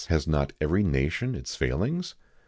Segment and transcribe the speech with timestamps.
[0.09, 2.15] has not every nation its failings?